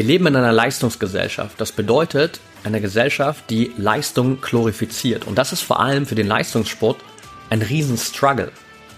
Wir 0.00 0.06
leben 0.06 0.28
in 0.28 0.36
einer 0.36 0.54
Leistungsgesellschaft. 0.54 1.60
Das 1.60 1.72
bedeutet 1.72 2.40
eine 2.64 2.80
Gesellschaft, 2.80 3.44
die 3.50 3.70
Leistung 3.76 4.40
glorifiziert. 4.40 5.26
Und 5.26 5.36
das 5.36 5.52
ist 5.52 5.60
vor 5.60 5.78
allem 5.78 6.06
für 6.06 6.14
den 6.14 6.26
Leistungssport 6.26 6.96
ein 7.50 7.60
Riesenstruggle. 7.60 8.50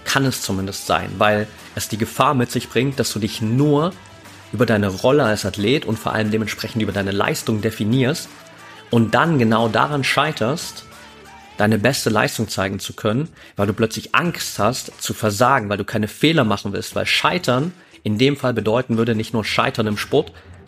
Kann 0.05 0.25
es 0.27 0.43
zumindest 0.43 0.87
sein, 0.87 1.11
weil 1.19 1.49
es 1.75 1.89
die 1.89 1.99
Gefahr 1.99 2.35
mit 2.35 2.53
sich 2.53 2.69
bringt, 2.69 3.01
dass 3.01 3.13
du 3.13 3.19
dich 3.19 3.43
nur 3.43 3.93
über 4.53 4.65
deine 4.65 4.87
Rolle 4.87 5.25
als 5.25 5.45
Athlet 5.45 5.87
und 5.87 5.99
vor 5.99 6.13
allem 6.13 6.31
dementsprechend 6.31 6.81
über 6.81 6.93
deine 6.93 7.11
Leistung 7.11 7.63
definierst 7.63 8.29
und 8.93 9.13
dann 9.13 9.41
genau 9.41 9.67
daran 9.67 10.05
scheiterst, 10.05 10.85
deine 11.57 11.79
beste 11.79 12.11
Leistung 12.11 12.47
zeigen 12.47 12.79
zu 12.79 12.93
können, 12.93 13.29
weil 13.57 13.67
du 13.67 13.73
plötzlich 13.73 14.15
Angst 14.15 14.61
hast 14.61 15.03
zu 15.03 15.15
versagen, 15.15 15.69
weil 15.69 15.79
du 15.79 15.85
keine 15.85 16.07
Fehler 16.07 16.45
machen 16.45 16.73
willst, 16.73 16.95
weil 16.95 17.07
Scheitern 17.07 17.73
in 18.05 18.19
dem 18.19 18.37
Fall 18.37 18.55
bedeuten 18.55 18.99
würde 18.99 19.17
nicht 19.17 19.33
nur 19.33 19.45
Scheitern 19.45 19.89
im 19.89 19.99
Sport, 19.99 20.31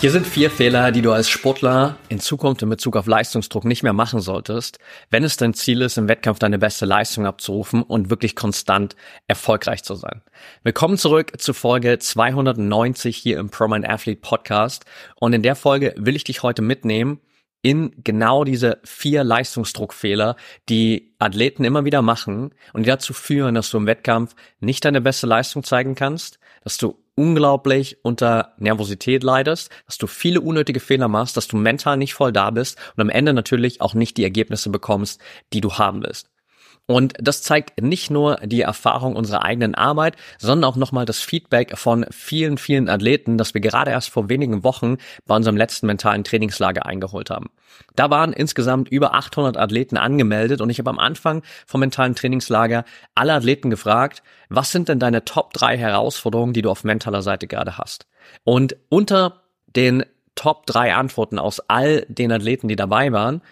Hier 0.00 0.12
sind 0.12 0.28
vier 0.28 0.48
Fehler, 0.48 0.92
die 0.92 1.02
du 1.02 1.10
als 1.10 1.28
Sportler 1.28 1.96
in 2.08 2.20
Zukunft 2.20 2.62
in 2.62 2.68
Bezug 2.68 2.94
auf 2.94 3.08
Leistungsdruck 3.08 3.64
nicht 3.64 3.82
mehr 3.82 3.92
machen 3.92 4.20
solltest, 4.20 4.78
wenn 5.10 5.24
es 5.24 5.36
dein 5.36 5.54
Ziel 5.54 5.82
ist, 5.82 5.98
im 5.98 6.06
Wettkampf 6.06 6.38
deine 6.38 6.60
beste 6.60 6.86
Leistung 6.86 7.26
abzurufen 7.26 7.82
und 7.82 8.08
wirklich 8.08 8.36
konstant 8.36 8.94
erfolgreich 9.26 9.82
zu 9.82 9.96
sein. 9.96 10.22
Willkommen 10.62 10.98
zurück 10.98 11.32
zu 11.40 11.52
Folge 11.52 11.98
290 11.98 13.16
hier 13.16 13.40
im 13.40 13.50
ProMind 13.50 13.88
Athlete 13.88 14.20
Podcast. 14.20 14.84
Und 15.16 15.32
in 15.32 15.42
der 15.42 15.56
Folge 15.56 15.92
will 15.96 16.14
ich 16.14 16.22
dich 16.22 16.44
heute 16.44 16.62
mitnehmen 16.62 17.20
in 17.62 17.92
genau 18.04 18.44
diese 18.44 18.78
vier 18.84 19.24
Leistungsdruckfehler, 19.24 20.36
die 20.68 21.12
Athleten 21.18 21.64
immer 21.64 21.84
wieder 21.84 22.02
machen 22.02 22.54
und 22.72 22.84
die 22.84 22.90
dazu 22.90 23.12
führen, 23.12 23.56
dass 23.56 23.70
du 23.70 23.78
im 23.78 23.86
Wettkampf 23.86 24.36
nicht 24.60 24.84
deine 24.84 25.00
beste 25.00 25.26
Leistung 25.26 25.64
zeigen 25.64 25.96
kannst, 25.96 26.38
dass 26.64 26.76
du 26.76 26.98
unglaublich 27.14 27.98
unter 28.02 28.54
Nervosität 28.58 29.24
leidest, 29.24 29.70
dass 29.86 29.98
du 29.98 30.06
viele 30.06 30.40
unnötige 30.40 30.80
Fehler 30.80 31.08
machst, 31.08 31.36
dass 31.36 31.48
du 31.48 31.56
mental 31.56 31.96
nicht 31.96 32.14
voll 32.14 32.32
da 32.32 32.50
bist 32.50 32.78
und 32.96 33.00
am 33.00 33.10
Ende 33.10 33.32
natürlich 33.32 33.80
auch 33.80 33.94
nicht 33.94 34.16
die 34.16 34.24
Ergebnisse 34.24 34.70
bekommst, 34.70 35.20
die 35.52 35.60
du 35.60 35.74
haben 35.74 36.02
willst. 36.02 36.30
Und 36.90 37.12
das 37.20 37.42
zeigt 37.42 37.82
nicht 37.82 38.10
nur 38.10 38.36
die 38.36 38.62
Erfahrung 38.62 39.14
unserer 39.14 39.44
eigenen 39.44 39.74
Arbeit, 39.74 40.16
sondern 40.38 40.70
auch 40.70 40.76
nochmal 40.76 41.04
das 41.04 41.20
Feedback 41.20 41.76
von 41.76 42.06
vielen, 42.10 42.56
vielen 42.56 42.88
Athleten, 42.88 43.36
das 43.36 43.52
wir 43.52 43.60
gerade 43.60 43.90
erst 43.90 44.08
vor 44.08 44.30
wenigen 44.30 44.64
Wochen 44.64 44.96
bei 45.26 45.36
unserem 45.36 45.58
letzten 45.58 45.86
mentalen 45.86 46.24
Trainingslager 46.24 46.86
eingeholt 46.86 47.28
haben. 47.28 47.50
Da 47.94 48.08
waren 48.08 48.32
insgesamt 48.32 48.88
über 48.88 49.14
800 49.14 49.58
Athleten 49.58 49.98
angemeldet 49.98 50.62
und 50.62 50.70
ich 50.70 50.78
habe 50.78 50.88
am 50.88 50.98
Anfang 50.98 51.42
vom 51.66 51.80
mentalen 51.80 52.14
Trainingslager 52.14 52.86
alle 53.14 53.34
Athleten 53.34 53.68
gefragt, 53.68 54.22
was 54.48 54.72
sind 54.72 54.88
denn 54.88 54.98
deine 54.98 55.26
Top 55.26 55.52
3 55.52 55.76
Herausforderungen, 55.76 56.54
die 56.54 56.62
du 56.62 56.70
auf 56.70 56.84
mentaler 56.84 57.20
Seite 57.20 57.48
gerade 57.48 57.76
hast? 57.76 58.06
Und 58.44 58.76
unter 58.88 59.42
den 59.66 60.06
Top 60.36 60.64
3 60.64 60.94
Antworten 60.94 61.38
aus 61.38 61.60
all 61.68 62.06
den 62.08 62.32
Athleten, 62.32 62.66
die 62.66 62.76
dabei 62.76 63.12
waren, 63.12 63.42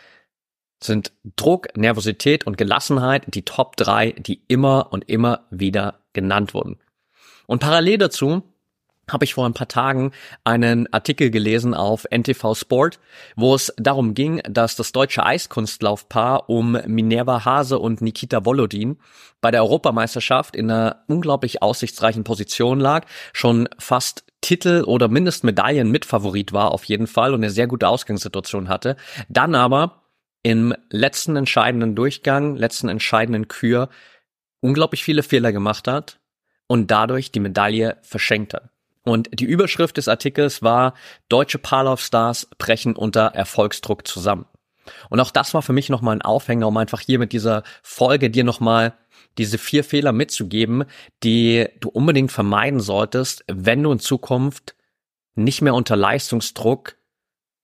sind 0.83 1.13
Druck, 1.37 1.69
Nervosität 1.77 2.47
und 2.47 2.59
Gelassenheit 2.59 3.25
die 3.27 3.45
Top 3.45 3.77
3, 3.77 4.13
die 4.13 4.43
immer 4.49 4.93
und 4.93 5.09
immer 5.09 5.47
wieder 5.51 6.01
genannt 6.13 6.55
wurden. 6.55 6.79
Und 7.47 7.61
parallel 7.61 7.99
dazu 7.99 8.43
habe 9.11 9.25
ich 9.25 9.35
vor 9.35 9.47
ein 9.47 9.55
paar 9.55 9.69
Tagen 9.69 10.11
einen 10.43 10.93
Artikel 10.93 11.31
gelesen 11.31 11.75
auf 11.75 12.07
NTV 12.11 12.55
Sport, 12.55 12.99
wo 13.37 13.55
es 13.55 13.73
darum 13.77 14.15
ging, 14.15 14.41
dass 14.49 14.75
das 14.75 14.91
deutsche 14.91 15.25
Eiskunstlaufpaar 15.25 16.51
um 16.51 16.73
Minerva 16.87 17.45
Hase 17.45 17.79
und 17.79 18.01
Nikita 18.01 18.45
Volodin 18.45 18.99
bei 19.41 19.53
der 19.53 19.63
Europameisterschaft 19.63 20.57
in 20.57 20.71
einer 20.71 21.05
unglaublich 21.07 21.63
aussichtsreichen 21.63 22.25
Position 22.25 22.81
lag, 22.81 23.07
schon 23.33 23.69
fast 23.79 24.25
Titel 24.41 24.83
oder 24.85 25.09
mindestens 25.09 25.45
Medaillen 25.45 25.91
Mitfavorit 25.91 26.53
war 26.53 26.73
auf 26.73 26.85
jeden 26.85 27.07
Fall 27.07 27.33
und 27.33 27.41
eine 27.41 27.51
sehr 27.51 27.69
gute 27.69 27.89
Ausgangssituation 27.89 28.69
hatte, 28.69 28.97
dann 29.29 29.55
aber 29.55 30.03
im 30.47 30.73
letzten 30.91 31.35
entscheidenden 31.35 31.97
Durchgang, 31.97 32.55
letzten 32.55 32.89
entscheidenden 32.89 33.49
Kür 33.49 33.89
unglaublich 34.61 35.03
viele 35.03 35.25
Fehler 35.25 35.51
gemacht 35.51 35.89
hat 35.89 36.21
und 36.69 36.93
dadurch 36.93 37.33
die 37.33 37.41
Medaille 37.41 37.97
verschenkt 38.03 38.55
hat. 38.55 38.71
Und 39.03 39.29
die 39.41 39.45
Überschrift 39.45 39.97
des 39.97 40.07
Artikels 40.07 40.63
war, 40.63 40.95
deutsche 41.29 41.59
Parlauf-Stars 41.59 42.49
brechen 42.59 42.95
unter 42.95 43.27
Erfolgsdruck 43.35 44.07
zusammen. 44.07 44.47
Und 45.11 45.19
auch 45.19 45.33
das 45.33 45.53
war 45.53 45.63
für 45.63 45.73
mich 45.73 45.89
nochmal 45.89 46.15
ein 46.15 46.23
Aufhänger, 46.23 46.69
um 46.69 46.77
einfach 46.77 47.01
hier 47.01 47.19
mit 47.19 47.33
dieser 47.33 47.65
Folge 47.83 48.31
dir 48.31 48.45
nochmal 48.45 48.95
diese 49.39 49.59
vier 49.59 49.83
Fehler 49.83 50.13
mitzugeben, 50.13 50.85
die 51.25 51.67
du 51.81 51.89
unbedingt 51.89 52.31
vermeiden 52.31 52.79
solltest, 52.79 53.43
wenn 53.49 53.83
du 53.83 53.91
in 53.91 53.99
Zukunft 53.99 54.77
nicht 55.35 55.61
mehr 55.61 55.75
unter 55.75 55.97
Leistungsdruck 55.97 56.95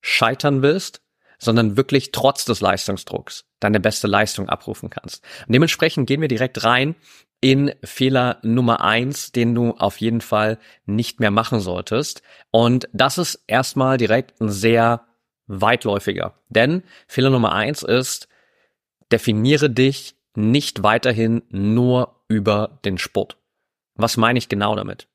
scheitern 0.01 0.61
willst, 0.61 1.02
sondern 1.37 1.77
wirklich 1.77 2.11
trotz 2.11 2.45
des 2.45 2.61
Leistungsdrucks 2.61 3.45
deine 3.59 3.79
beste 3.79 4.07
Leistung 4.07 4.49
abrufen 4.49 4.89
kannst. 4.89 5.23
Und 5.47 5.53
dementsprechend 5.53 6.07
gehen 6.07 6.21
wir 6.21 6.27
direkt 6.27 6.63
rein 6.63 6.95
in 7.41 7.73
Fehler 7.83 8.39
Nummer 8.41 8.81
eins, 8.81 9.31
den 9.33 9.53
du 9.53 9.71
auf 9.71 9.97
jeden 9.97 10.21
Fall 10.21 10.59
nicht 10.85 11.19
mehr 11.19 11.31
machen 11.31 11.59
solltest. 11.59 12.21
Und 12.51 12.87
das 12.93 13.17
ist 13.17 13.43
erstmal 13.47 13.97
direkt 13.97 14.39
ein 14.39 14.49
sehr 14.49 15.05
weitläufiger. 15.47 16.35
Denn 16.49 16.83
Fehler 17.07 17.29
Nummer 17.29 17.51
eins 17.51 17.83
ist, 17.83 18.29
definiere 19.11 19.69
dich 19.69 20.15
nicht 20.35 20.83
weiterhin 20.83 21.43
nur 21.49 22.23
über 22.27 22.79
den 22.85 22.97
Sport. 22.97 23.37
Was 23.95 24.17
meine 24.17 24.39
ich 24.39 24.49
genau 24.49 24.75
damit? 24.75 25.07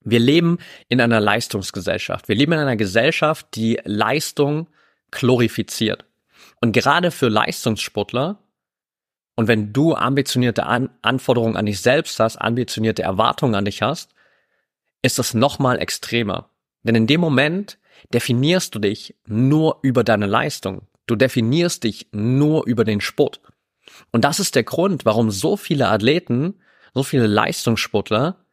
Wir 0.00 0.20
leben 0.20 0.58
in 0.88 1.00
einer 1.00 1.20
Leistungsgesellschaft. 1.20 2.28
Wir 2.28 2.36
leben 2.36 2.52
in 2.52 2.58
einer 2.58 2.76
Gesellschaft, 2.76 3.48
die 3.54 3.78
Leistung 3.84 4.68
glorifiziert. 5.10 6.04
Und 6.60 6.72
gerade 6.72 7.10
für 7.10 7.28
Leistungssportler 7.28 8.38
und 9.36 9.46
wenn 9.46 9.72
du 9.72 9.94
ambitionierte 9.94 10.66
an 10.66 10.90
Anforderungen 11.00 11.56
an 11.56 11.66
dich 11.66 11.80
selbst 11.80 12.18
hast, 12.18 12.38
ambitionierte 12.38 13.04
Erwartungen 13.04 13.54
an 13.54 13.64
dich 13.64 13.82
hast, 13.82 14.12
ist 15.00 15.18
das 15.18 15.32
nochmal 15.32 15.78
extremer. 15.78 16.50
Denn 16.82 16.96
in 16.96 17.06
dem 17.06 17.20
Moment 17.20 17.78
definierst 18.12 18.74
du 18.74 18.80
dich 18.80 19.14
nur 19.26 19.78
über 19.82 20.02
deine 20.02 20.26
Leistung. 20.26 20.88
Du 21.06 21.14
definierst 21.14 21.84
dich 21.84 22.08
nur 22.10 22.66
über 22.66 22.84
den 22.84 23.00
Sport. 23.00 23.40
Und 24.10 24.24
das 24.24 24.40
ist 24.40 24.56
der 24.56 24.64
Grund, 24.64 25.04
warum 25.04 25.30
so 25.30 25.56
viele 25.56 25.88
Athleten, 25.88 26.60
so 26.92 27.04
viele 27.04 27.28
Leistungssportler 27.28 28.44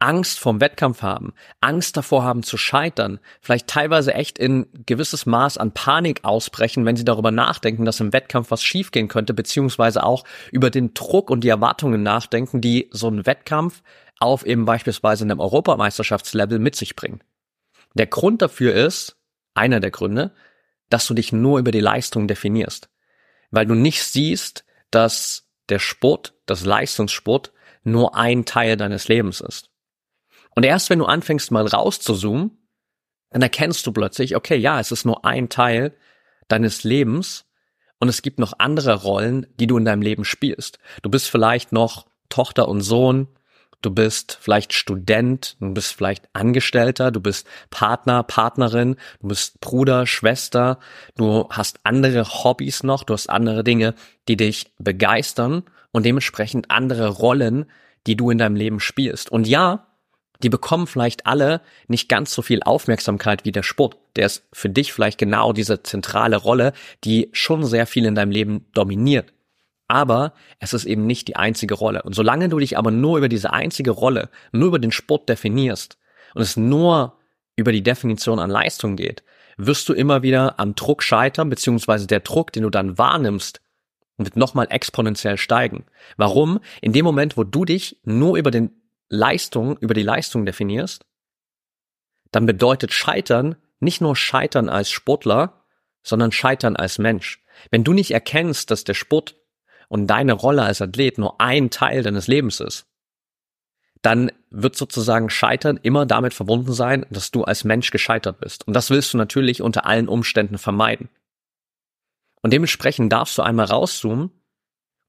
Angst 0.00 0.38
vorm 0.38 0.60
Wettkampf 0.60 1.02
haben, 1.02 1.32
Angst 1.60 1.96
davor 1.96 2.22
haben 2.22 2.44
zu 2.44 2.56
scheitern, 2.56 3.18
vielleicht 3.40 3.66
teilweise 3.66 4.14
echt 4.14 4.38
in 4.38 4.66
gewisses 4.86 5.26
Maß 5.26 5.58
an 5.58 5.72
Panik 5.72 6.24
ausbrechen, 6.24 6.84
wenn 6.84 6.94
sie 6.96 7.04
darüber 7.04 7.32
nachdenken, 7.32 7.84
dass 7.84 7.98
im 7.98 8.12
Wettkampf 8.12 8.50
was 8.52 8.62
schiefgehen 8.62 9.08
könnte, 9.08 9.34
beziehungsweise 9.34 10.04
auch 10.04 10.24
über 10.52 10.70
den 10.70 10.94
Druck 10.94 11.30
und 11.30 11.42
die 11.42 11.48
Erwartungen 11.48 12.02
nachdenken, 12.02 12.60
die 12.60 12.88
so 12.92 13.08
ein 13.08 13.26
Wettkampf 13.26 13.82
auf 14.20 14.46
eben 14.46 14.64
beispielsweise 14.64 15.24
einem 15.24 15.40
Europameisterschaftslevel 15.40 16.58
mit 16.58 16.76
sich 16.76 16.94
bringt. 16.94 17.24
Der 17.94 18.06
Grund 18.06 18.42
dafür 18.42 18.74
ist, 18.74 19.16
einer 19.54 19.80
der 19.80 19.90
Gründe, 19.90 20.32
dass 20.90 21.06
du 21.06 21.14
dich 21.14 21.32
nur 21.32 21.58
über 21.58 21.72
die 21.72 21.80
Leistung 21.80 22.28
definierst, 22.28 22.88
weil 23.50 23.66
du 23.66 23.74
nicht 23.74 24.02
siehst, 24.04 24.64
dass 24.90 25.48
der 25.68 25.80
Sport, 25.80 26.34
das 26.46 26.64
Leistungssport 26.64 27.52
nur 27.84 28.16
ein 28.16 28.44
Teil 28.44 28.76
deines 28.76 29.08
Lebens 29.08 29.40
ist. 29.40 29.70
Und 30.58 30.64
erst 30.64 30.90
wenn 30.90 30.98
du 30.98 31.04
anfängst 31.04 31.52
mal 31.52 31.68
rauszuzoomen, 31.68 32.50
dann 33.30 33.42
erkennst 33.42 33.86
du 33.86 33.92
plötzlich, 33.92 34.34
okay, 34.34 34.56
ja, 34.56 34.80
es 34.80 34.90
ist 34.90 35.04
nur 35.04 35.24
ein 35.24 35.48
Teil 35.48 35.94
deines 36.48 36.82
Lebens 36.82 37.44
und 38.00 38.08
es 38.08 38.22
gibt 38.22 38.40
noch 38.40 38.54
andere 38.58 38.96
Rollen, 38.96 39.46
die 39.60 39.68
du 39.68 39.78
in 39.78 39.84
deinem 39.84 40.02
Leben 40.02 40.24
spielst. 40.24 40.80
Du 41.02 41.10
bist 41.10 41.30
vielleicht 41.30 41.70
noch 41.70 42.08
Tochter 42.28 42.66
und 42.66 42.80
Sohn, 42.80 43.28
du 43.82 43.92
bist 43.92 44.36
vielleicht 44.40 44.72
Student, 44.72 45.56
du 45.60 45.74
bist 45.74 45.92
vielleicht 45.92 46.28
Angestellter, 46.32 47.12
du 47.12 47.20
bist 47.20 47.46
Partner, 47.70 48.24
Partnerin, 48.24 48.96
du 49.20 49.28
bist 49.28 49.60
Bruder, 49.60 50.08
Schwester, 50.08 50.80
du 51.14 51.48
hast 51.50 51.78
andere 51.84 52.24
Hobbys 52.24 52.82
noch, 52.82 53.04
du 53.04 53.14
hast 53.14 53.30
andere 53.30 53.62
Dinge, 53.62 53.94
die 54.26 54.36
dich 54.36 54.72
begeistern 54.80 55.62
und 55.92 56.04
dementsprechend 56.04 56.68
andere 56.68 57.10
Rollen, 57.10 57.70
die 58.08 58.16
du 58.16 58.30
in 58.32 58.38
deinem 58.38 58.56
Leben 58.56 58.80
spielst. 58.80 59.30
Und 59.30 59.46
ja, 59.46 59.84
die 60.42 60.48
bekommen 60.48 60.86
vielleicht 60.86 61.26
alle 61.26 61.60
nicht 61.88 62.08
ganz 62.08 62.32
so 62.32 62.42
viel 62.42 62.62
Aufmerksamkeit 62.62 63.44
wie 63.44 63.52
der 63.52 63.62
Sport. 63.62 63.96
Der 64.16 64.26
ist 64.26 64.46
für 64.52 64.68
dich 64.68 64.92
vielleicht 64.92 65.18
genau 65.18 65.52
diese 65.52 65.82
zentrale 65.82 66.36
Rolle, 66.36 66.72
die 67.04 67.28
schon 67.32 67.64
sehr 67.64 67.86
viel 67.86 68.04
in 68.04 68.14
deinem 68.14 68.30
Leben 68.30 68.66
dominiert. 68.72 69.32
Aber 69.88 70.34
es 70.60 70.74
ist 70.74 70.84
eben 70.84 71.06
nicht 71.06 71.28
die 71.28 71.36
einzige 71.36 71.74
Rolle. 71.74 72.02
Und 72.02 72.14
solange 72.14 72.48
du 72.48 72.58
dich 72.58 72.76
aber 72.78 72.90
nur 72.90 73.18
über 73.18 73.28
diese 73.28 73.52
einzige 73.52 73.90
Rolle, 73.90 74.28
nur 74.52 74.68
über 74.68 74.78
den 74.78 74.92
Sport 74.92 75.28
definierst 75.28 75.98
und 76.34 76.42
es 76.42 76.56
nur 76.56 77.16
über 77.56 77.72
die 77.72 77.82
Definition 77.82 78.38
an 78.38 78.50
Leistung 78.50 78.96
geht, 78.96 79.24
wirst 79.56 79.88
du 79.88 79.92
immer 79.92 80.22
wieder 80.22 80.60
am 80.60 80.74
Druck 80.74 81.02
scheitern, 81.02 81.50
beziehungsweise 81.50 82.06
der 82.06 82.20
Druck, 82.20 82.52
den 82.52 82.62
du 82.62 82.70
dann 82.70 82.96
wahrnimmst, 82.96 83.60
wird 84.18 84.36
nochmal 84.36 84.66
exponentiell 84.70 85.36
steigen. 85.36 85.84
Warum? 86.16 86.60
In 86.80 86.92
dem 86.92 87.04
Moment, 87.04 87.36
wo 87.36 87.44
du 87.44 87.64
dich 87.64 87.98
nur 88.04 88.36
über 88.36 88.50
den 88.50 88.70
Leistung, 89.08 89.76
über 89.78 89.94
die 89.94 90.02
Leistung 90.02 90.44
definierst, 90.44 91.04
dann 92.30 92.46
bedeutet 92.46 92.92
Scheitern 92.92 93.56
nicht 93.80 94.00
nur 94.00 94.16
Scheitern 94.16 94.68
als 94.68 94.90
Sportler, 94.90 95.64
sondern 96.02 96.32
Scheitern 96.32 96.76
als 96.76 96.98
Mensch. 96.98 97.42
Wenn 97.70 97.84
du 97.84 97.92
nicht 97.92 98.10
erkennst, 98.10 98.70
dass 98.70 98.84
der 98.84 98.94
Sport 98.94 99.36
und 99.88 100.06
deine 100.06 100.32
Rolle 100.32 100.62
als 100.62 100.82
Athlet 100.82 101.18
nur 101.18 101.40
ein 101.40 101.70
Teil 101.70 102.02
deines 102.02 102.26
Lebens 102.26 102.60
ist, 102.60 102.86
dann 104.02 104.30
wird 104.50 104.76
sozusagen 104.76 105.28
Scheitern 105.28 105.78
immer 105.82 106.06
damit 106.06 106.34
verbunden 106.34 106.72
sein, 106.72 107.04
dass 107.10 107.30
du 107.30 107.44
als 107.44 107.64
Mensch 107.64 107.90
gescheitert 107.90 108.40
bist. 108.40 108.66
Und 108.66 108.74
das 108.74 108.90
willst 108.90 109.12
du 109.12 109.18
natürlich 109.18 109.60
unter 109.60 109.86
allen 109.86 110.08
Umständen 110.08 110.58
vermeiden. 110.58 111.08
Und 112.42 112.52
dementsprechend 112.52 113.12
darfst 113.12 113.36
du 113.36 113.42
einmal 113.42 113.66
rauszoomen 113.66 114.30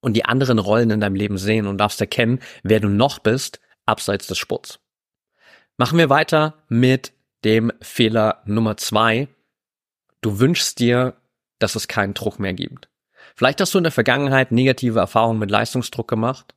und 0.02 0.14
die 0.14 0.26
anderen 0.26 0.58
Rollen 0.58 0.90
in 0.90 1.02
deinem 1.02 1.16
Leben 1.16 1.38
sehen 1.38 1.68
und 1.68 1.78
darfst 1.78 2.02
erkennen, 2.02 2.40
wer 2.64 2.80
du 2.80 2.90
noch 2.90 3.20
bist, 3.20 3.60
abseits 3.90 4.28
des 4.28 4.38
Sports. 4.38 4.80
Machen 5.78 5.98
wir 5.98 6.10
weiter 6.10 6.56
mit 6.68 7.14
dem 7.44 7.72
Fehler 7.82 8.42
Nummer 8.46 8.78
zwei. 8.78 9.28
Du 10.22 10.40
wünschst 10.40 10.80
dir, 10.80 11.16
dass 11.60 11.76
es 11.76 11.88
keinen 11.88 12.14
Druck 12.14 12.40
mehr 12.40 12.54
gibt. 12.54 12.90
Vielleicht 13.36 13.62
hast 13.62 13.74
du 13.74 13.78
in 13.78 13.84
der 13.84 13.92
Vergangenheit 13.92 14.52
negative 14.52 15.00
Erfahrungen 15.00 15.40
mit 15.40 15.52
Leistungsdruck 15.52 16.08
gemacht. 16.08 16.56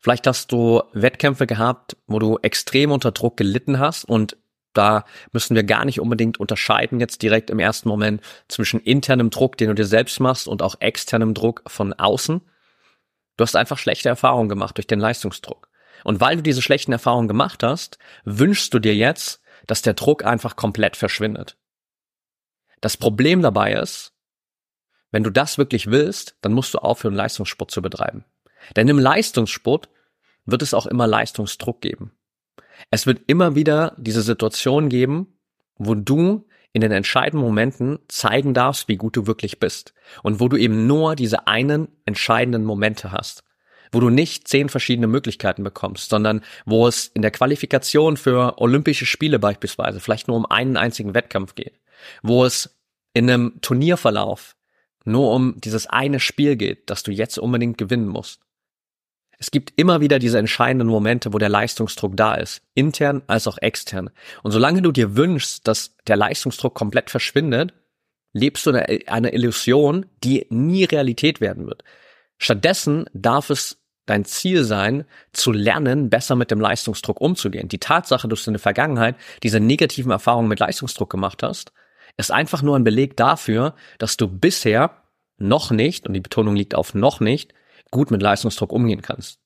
Vielleicht 0.00 0.26
hast 0.26 0.52
du 0.52 0.82
Wettkämpfe 0.92 1.46
gehabt, 1.46 1.96
wo 2.06 2.18
du 2.18 2.38
extrem 2.42 2.90
unter 2.90 3.12
Druck 3.12 3.36
gelitten 3.36 3.78
hast 3.78 4.04
und 4.04 4.36
da 4.72 5.04
müssen 5.32 5.54
wir 5.54 5.64
gar 5.64 5.86
nicht 5.86 6.00
unbedingt 6.00 6.38
unterscheiden 6.38 7.00
jetzt 7.00 7.22
direkt 7.22 7.48
im 7.48 7.58
ersten 7.58 7.88
Moment 7.88 8.20
zwischen 8.48 8.78
internem 8.80 9.30
Druck, 9.30 9.56
den 9.56 9.68
du 9.68 9.74
dir 9.74 9.86
selbst 9.86 10.20
machst 10.20 10.48
und 10.48 10.60
auch 10.60 10.76
externem 10.80 11.32
Druck 11.32 11.62
von 11.66 11.94
außen. 11.94 12.42
Du 13.36 13.42
hast 13.42 13.56
einfach 13.56 13.78
schlechte 13.78 14.08
Erfahrungen 14.08 14.48
gemacht 14.48 14.76
durch 14.76 14.86
den 14.86 15.00
Leistungsdruck. 15.00 15.65
Und 16.04 16.20
weil 16.20 16.36
du 16.36 16.42
diese 16.42 16.62
schlechten 16.62 16.92
Erfahrungen 16.92 17.28
gemacht 17.28 17.62
hast, 17.62 17.98
wünschst 18.24 18.72
du 18.72 18.78
dir 18.78 18.94
jetzt, 18.94 19.40
dass 19.66 19.82
der 19.82 19.94
Druck 19.94 20.24
einfach 20.24 20.56
komplett 20.56 20.96
verschwindet. 20.96 21.56
Das 22.80 22.96
Problem 22.96 23.42
dabei 23.42 23.72
ist, 23.72 24.12
wenn 25.10 25.22
du 25.22 25.30
das 25.30 25.58
wirklich 25.58 25.90
willst, 25.90 26.36
dann 26.42 26.52
musst 26.52 26.74
du 26.74 26.78
aufhören, 26.78 27.14
Leistungssport 27.14 27.70
zu 27.70 27.82
betreiben. 27.82 28.24
Denn 28.74 28.88
im 28.88 28.98
Leistungssport 28.98 29.88
wird 30.44 30.62
es 30.62 30.74
auch 30.74 30.86
immer 30.86 31.06
Leistungsdruck 31.06 31.80
geben. 31.80 32.12
Es 32.90 33.06
wird 33.06 33.22
immer 33.26 33.54
wieder 33.54 33.94
diese 33.96 34.22
Situation 34.22 34.88
geben, 34.88 35.38
wo 35.76 35.94
du 35.94 36.46
in 36.72 36.82
den 36.82 36.92
entscheidenden 36.92 37.46
Momenten 37.46 37.98
zeigen 38.08 38.52
darfst, 38.52 38.88
wie 38.88 38.96
gut 38.96 39.16
du 39.16 39.26
wirklich 39.26 39.58
bist. 39.58 39.94
Und 40.22 40.40
wo 40.40 40.48
du 40.48 40.58
eben 40.58 40.86
nur 40.86 41.16
diese 41.16 41.46
einen 41.46 41.88
entscheidenden 42.04 42.64
Momente 42.64 43.12
hast 43.12 43.45
wo 43.92 44.00
du 44.00 44.10
nicht 44.10 44.48
zehn 44.48 44.68
verschiedene 44.68 45.06
Möglichkeiten 45.06 45.62
bekommst, 45.62 46.10
sondern 46.10 46.42
wo 46.64 46.86
es 46.86 47.08
in 47.14 47.22
der 47.22 47.30
Qualifikation 47.30 48.16
für 48.16 48.60
Olympische 48.60 49.06
Spiele 49.06 49.38
beispielsweise 49.38 50.00
vielleicht 50.00 50.28
nur 50.28 50.36
um 50.36 50.46
einen 50.46 50.76
einzigen 50.76 51.14
Wettkampf 51.14 51.54
geht, 51.54 51.80
wo 52.22 52.44
es 52.44 52.76
in 53.14 53.30
einem 53.30 53.60
Turnierverlauf 53.62 54.56
nur 55.04 55.32
um 55.32 55.60
dieses 55.60 55.86
eine 55.86 56.20
Spiel 56.20 56.56
geht, 56.56 56.90
das 56.90 57.02
du 57.02 57.12
jetzt 57.12 57.38
unbedingt 57.38 57.78
gewinnen 57.78 58.08
musst. 58.08 58.40
Es 59.38 59.50
gibt 59.50 59.72
immer 59.76 60.00
wieder 60.00 60.18
diese 60.18 60.38
entscheidenden 60.38 60.88
Momente, 60.88 61.32
wo 61.32 61.38
der 61.38 61.48
Leistungsdruck 61.48 62.16
da 62.16 62.34
ist, 62.34 62.62
intern 62.74 63.22
als 63.26 63.46
auch 63.46 63.58
extern. 63.58 64.10
Und 64.42 64.52
solange 64.52 64.82
du 64.82 64.92
dir 64.92 65.16
wünschst, 65.16 65.68
dass 65.68 65.94
der 66.06 66.16
Leistungsdruck 66.16 66.74
komplett 66.74 67.10
verschwindet, 67.10 67.74
lebst 68.32 68.66
du 68.66 68.70
eine, 68.70 68.86
eine 69.06 69.32
Illusion, 69.32 70.06
die 70.24 70.46
nie 70.50 70.84
Realität 70.84 71.40
werden 71.40 71.66
wird. 71.66 71.84
Stattdessen 72.38 73.06
darf 73.12 73.50
es 73.50 73.78
dein 74.06 74.24
Ziel 74.24 74.64
sein, 74.64 75.04
zu 75.32 75.52
lernen, 75.52 76.10
besser 76.10 76.36
mit 76.36 76.50
dem 76.50 76.60
Leistungsdruck 76.60 77.20
umzugehen. 77.20 77.68
Die 77.68 77.80
Tatsache, 77.80 78.28
dass 78.28 78.44
du 78.44 78.50
in 78.50 78.54
der 78.54 78.60
Vergangenheit 78.60 79.16
diese 79.42 79.60
negativen 79.60 80.12
Erfahrungen 80.12 80.48
mit 80.48 80.60
Leistungsdruck 80.60 81.10
gemacht 81.10 81.42
hast, 81.42 81.72
ist 82.16 82.30
einfach 82.30 82.62
nur 82.62 82.76
ein 82.76 82.84
Beleg 82.84 83.16
dafür, 83.16 83.74
dass 83.98 84.16
du 84.16 84.28
bisher 84.28 85.02
noch 85.38 85.70
nicht, 85.70 86.06
und 86.06 86.14
die 86.14 86.20
Betonung 86.20 86.56
liegt 86.56 86.74
auf 86.74 86.94
noch 86.94 87.20
nicht, 87.20 87.52
gut 87.90 88.10
mit 88.10 88.22
Leistungsdruck 88.22 88.72
umgehen 88.72 89.02
kannst. 89.02 89.40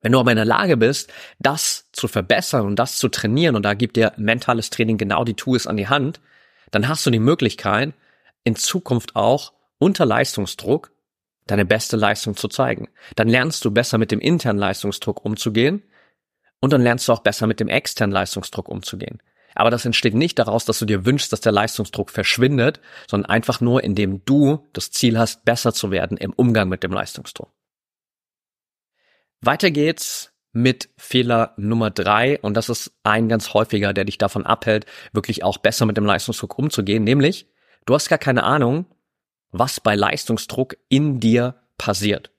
Wenn 0.00 0.12
du 0.12 0.18
aber 0.18 0.32
in 0.32 0.36
der 0.36 0.44
Lage 0.44 0.76
bist, 0.76 1.12
das 1.38 1.90
zu 1.92 2.08
verbessern 2.08 2.66
und 2.66 2.76
das 2.76 2.98
zu 2.98 3.08
trainieren, 3.08 3.56
und 3.56 3.62
da 3.62 3.74
gibt 3.74 3.96
dir 3.96 4.12
mentales 4.16 4.70
Training 4.70 4.96
genau 4.96 5.24
die 5.24 5.34
Tools 5.34 5.66
an 5.66 5.76
die 5.76 5.88
Hand, 5.88 6.20
dann 6.70 6.88
hast 6.88 7.04
du 7.04 7.10
die 7.10 7.18
Möglichkeit, 7.18 7.94
in 8.44 8.56
Zukunft 8.56 9.14
auch 9.14 9.52
unter 9.78 10.06
Leistungsdruck 10.06 10.91
deine 11.46 11.64
beste 11.64 11.96
Leistung 11.96 12.36
zu 12.36 12.48
zeigen. 12.48 12.88
Dann 13.16 13.28
lernst 13.28 13.64
du 13.64 13.70
besser 13.70 13.98
mit 13.98 14.10
dem 14.10 14.20
internen 14.20 14.58
Leistungsdruck 14.58 15.24
umzugehen 15.24 15.82
und 16.60 16.72
dann 16.72 16.82
lernst 16.82 17.08
du 17.08 17.12
auch 17.12 17.20
besser 17.20 17.46
mit 17.46 17.60
dem 17.60 17.68
externen 17.68 18.12
Leistungsdruck 18.12 18.68
umzugehen. 18.68 19.20
Aber 19.54 19.70
das 19.70 19.84
entsteht 19.84 20.14
nicht 20.14 20.38
daraus, 20.38 20.64
dass 20.64 20.78
du 20.78 20.86
dir 20.86 21.04
wünschst, 21.04 21.32
dass 21.32 21.40
der 21.40 21.52
Leistungsdruck 21.52 22.10
verschwindet, 22.10 22.80
sondern 23.10 23.30
einfach 23.30 23.60
nur, 23.60 23.84
indem 23.84 24.24
du 24.24 24.66
das 24.72 24.90
Ziel 24.90 25.18
hast, 25.18 25.44
besser 25.44 25.74
zu 25.74 25.90
werden 25.90 26.16
im 26.16 26.32
Umgang 26.32 26.68
mit 26.68 26.82
dem 26.82 26.92
Leistungsdruck. 26.92 27.52
Weiter 29.40 29.70
geht's 29.70 30.32
mit 30.52 30.90
Fehler 30.96 31.54
Nummer 31.56 31.90
drei 31.90 32.38
und 32.40 32.56
das 32.56 32.68
ist 32.68 32.92
ein 33.02 33.28
ganz 33.28 33.54
häufiger, 33.54 33.92
der 33.92 34.04
dich 34.04 34.18
davon 34.18 34.46
abhält, 34.46 34.86
wirklich 35.12 35.42
auch 35.44 35.58
besser 35.58 35.86
mit 35.86 35.96
dem 35.96 36.06
Leistungsdruck 36.06 36.58
umzugehen, 36.58 37.04
nämlich 37.04 37.48
du 37.86 37.94
hast 37.94 38.08
gar 38.08 38.18
keine 38.18 38.44
Ahnung, 38.44 38.86
was 39.52 39.80
bei 39.80 39.94
Leistungsdruck 39.94 40.76
in 40.88 41.20
dir 41.20 41.54
passiert. 41.78 42.30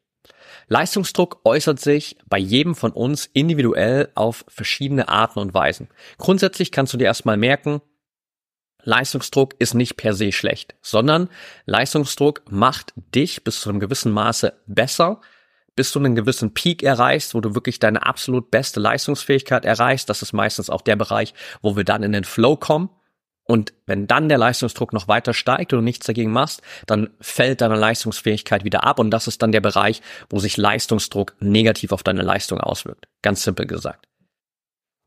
Leistungsdruck 0.68 1.42
äußert 1.44 1.80
sich 1.80 2.18
bei 2.28 2.38
jedem 2.38 2.76
von 2.76 2.92
uns 2.92 3.30
individuell 3.34 4.10
auf 4.16 4.46
verschiedene 4.48 5.10
Arten 5.10 5.40
und 5.40 5.54
Weisen. 5.54 5.90
Grundsätzlich 6.18 6.72
kannst 6.72 6.94
du 6.94 6.98
dir 6.98 7.06
erstmal 7.06 7.38
merken, 7.38 7.82
Leistungsdruck 8.84 9.56
ist 9.60 9.74
nicht 9.74 9.96
per 9.96 10.14
se 10.14 10.32
schlecht, 10.32 10.76
sondern 10.82 11.30
Leistungsdruck 11.66 12.52
macht 12.52 12.94
dich 12.96 13.44
bis 13.44 13.62
zu 13.62 13.70
einem 13.70 13.80
gewissen 13.80 14.12
Maße 14.12 14.54
besser, 14.68 15.22
bis 15.76 15.92
du 15.92 16.00
einen 16.00 16.16
gewissen 16.16 16.54
Peak 16.54 16.84
erreichst, 16.84 17.34
wo 17.34 17.42
du 17.42 17.56
wirklich 17.56 17.80
deine 17.80 18.06
absolut 18.06 18.52
beste 18.52 18.80
Leistungsfähigkeit 18.80 19.66
erreichst. 19.66 20.10
Das 20.10 20.22
ist 20.22 20.34
meistens 20.34 20.70
auch 20.70 20.82
der 20.82 20.96
Bereich, 20.96 21.34
wo 21.62 21.76
wir 21.76 21.84
dann 21.84 22.04
in 22.04 22.12
den 22.12 22.26
Flow 22.26 22.58
kommen. 22.58 22.90
Und 23.46 23.74
wenn 23.86 24.08
dann 24.08 24.30
der 24.30 24.38
Leistungsdruck 24.38 24.94
noch 24.94 25.08
weiter 25.08 25.34
steigt 25.34 25.74
und 25.74 25.80
du 25.80 25.84
nichts 25.84 26.06
dagegen 26.06 26.32
machst, 26.32 26.62
dann 26.86 27.10
fällt 27.20 27.62
deine 27.62 27.76
Leistungsfähigkeit 27.76 28.64
wieder 28.64 28.86
ab 28.86 29.00
und 29.00 29.12
das 29.12 29.28
ist 29.28 29.42
dann 29.42 29.52
der 29.52 29.62
Bereich, 29.62 30.02
wo 30.30 30.40
sich 30.40 30.56
Leistungsdruck 30.56 31.36
negativ 31.40 31.92
auf 31.92 32.04
deine 32.04 32.22
Leistung 32.22 32.62
auswirkt. 32.62 33.08
Ganz 33.22 33.44
simpel 33.44 33.68
gesagt. 33.68 34.08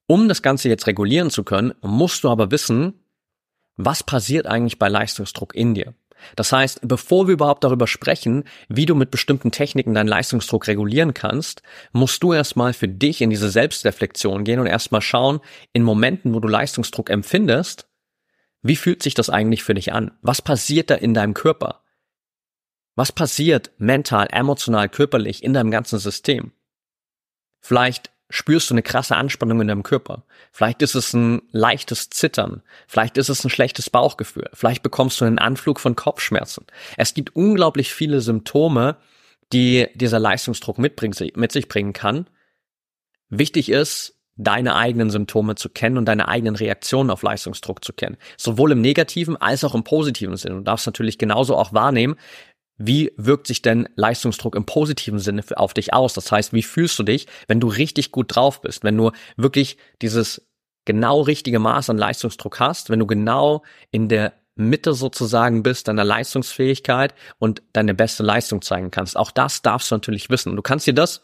Um 0.07 0.29
das 0.29 0.43
Ganze 0.43 0.69
jetzt 0.69 0.87
regulieren 0.87 1.31
zu 1.31 1.45
können, 1.45 1.73
musst 1.81 2.25
du 2.25 2.29
aber 2.29 2.51
wissen, 2.51 2.95
was 3.77 4.03
passiert 4.03 4.47
eigentlich 4.47 4.79
bei 4.79 4.89
Leistungsdruck 4.89 5.55
in 5.55 5.75
dir. 5.75 5.95
Das 6.35 6.53
heißt, 6.53 6.81
bevor 6.83 7.27
wir 7.27 7.35
überhaupt 7.35 7.65
darüber 7.65 7.87
sprechen, 7.87 8.45
wie 8.69 8.87
du 8.87 8.95
mit 8.95 9.11
bestimmten 9.11 9.51
Techniken 9.51 9.95
deinen 9.95 10.09
Leistungsdruck 10.09 10.67
regulieren 10.67 11.13
kannst, 11.15 11.63
musst 11.93 12.23
du 12.23 12.33
erstmal 12.33 12.73
für 12.73 12.89
dich 12.89 13.21
in 13.21 13.31
diese 13.31 13.51
Selbstreflexion 13.51 14.45
gehen 14.45 14.61
und 14.61 14.67
erstmal 14.67 15.03
schauen, 15.03 15.41
in 15.73 15.83
Momenten, 15.83 16.35
wo 16.35 16.41
du 16.41 16.49
Leistungsdruck 16.49 17.11
empfindest, 17.11 17.87
wie 18.69 18.77
fühlt 18.77 19.03
sich 19.03 19.15
das 19.15 19.31
eigentlich 19.31 19.63
für 19.63 19.75
dich 19.75 19.93
an? 19.93 20.13
Was 20.23 20.43
passiert 20.43 20.91
da 20.91 20.95
in 20.95 21.15
deinem 21.15 21.35
Körper? 21.35 21.83
Was 22.95 23.13
passiert 23.13 23.71
mental, 23.79 24.29
emotional, 24.31 24.89
körperlich 24.89 25.43
in 25.43 25.53
deinem 25.53 25.71
ganzen 25.71 25.99
System? 25.99 26.53
Vielleicht 27.61 28.11
spürst 28.31 28.71
du 28.71 28.75
eine 28.75 28.83
krasse 28.83 29.17
Anspannung 29.17 29.61
in 29.61 29.69
deinem 29.69 29.83
Körper. 29.83 30.25
Vielleicht 30.51 30.83
ist 30.83 30.95
es 30.95 31.13
ein 31.13 31.43
leichtes 31.53 32.11
Zittern. 32.11 32.63
Vielleicht 32.89 33.19
ist 33.19 33.29
es 33.29 33.45
ein 33.45 33.51
schlechtes 33.51 33.91
Bauchgefühl. 33.91 34.49
Vielleicht 34.53 34.83
bekommst 34.83 35.21
du 35.21 35.25
einen 35.25 35.39
Anflug 35.39 35.79
von 35.79 35.95
Kopfschmerzen. 35.95 36.67
Es 36.97 37.15
gibt 37.15 37.37
unglaublich 37.37 37.93
viele 37.93 38.21
Symptome, 38.21 38.97
die 39.53 39.89
dieser 39.95 40.19
Leistungsdruck 40.19 40.79
mit 40.79 41.53
sich 41.53 41.69
bringen 41.69 41.93
kann. 41.93 42.29
Wichtig 43.29 43.69
ist, 43.69 44.16
deine 44.37 44.77
eigenen 44.77 45.11
Symptome 45.11 45.55
zu 45.55 45.69
kennen 45.69 45.97
und 45.97 46.07
deine 46.07 46.29
eigenen 46.29 46.57
Reaktionen 46.57 47.11
auf 47.11 47.23
Leistungsdruck 47.23 47.85
zu 47.85 47.93
kennen. 47.93 48.17
Sowohl 48.37 48.73
im 48.73 48.81
negativen 48.81 49.37
als 49.37 49.65
auch 49.65 49.75
im 49.75 49.85
positiven 49.85 50.37
Sinne. 50.37 50.57
Du 50.57 50.61
darfst 50.63 50.87
natürlich 50.87 51.19
genauso 51.19 51.57
auch 51.57 51.73
wahrnehmen, 51.73 52.17
wie 52.79 53.13
wirkt 53.17 53.47
sich 53.47 53.63
denn 53.63 53.89
Leistungsdruck 53.97 54.55
im 54.55 54.67
positiven 54.67 55.19
Sinne 55.19 55.43
auf 55.57 55.73
dich 55.73 55.95
aus? 55.95 56.13
Das 56.13 56.31
heißt, 56.31 56.53
wie 56.53 56.63
fühlst 56.63 56.99
du 56.99 57.03
dich, 57.03 57.27
wenn 57.49 57.61
du 57.61 57.69
richtig 57.69 58.13
gut 58.13 58.37
drauf 58.37 58.61
bist, 58.61 58.85
wenn 58.85 58.99
du 58.99 59.13
wirklich 59.37 59.79
dieses 60.03 60.47
genau 60.85 61.23
richtige 61.23 61.59
Maß 61.59 61.89
an 61.89 61.97
Leistungsdruck 61.97 62.61
hast, 62.61 62.91
wenn 62.91 62.99
du 62.99 63.07
genau 63.07 63.65
in 63.91 64.09
der 64.09 64.35
Mitte 64.57 64.95
sozusagen 64.95 65.63
bist, 65.63 65.89
deiner 65.89 66.05
Leistungsfähigkeit 66.05 67.15
und 67.39 67.63
deine 67.73 67.95
beste 67.95 68.23
Leistung 68.23 68.63
zeigen 68.63 68.91
kannst. 68.91 69.17
Auch 69.17 69.31
das 69.31 69.63
darfst 69.63 69.91
du 69.91 69.95
natürlich 69.95 70.31
wissen. 70.31 70.57
Du 70.57 70.63
kannst 70.63 70.87
dir 70.87 70.95
das 70.95 71.23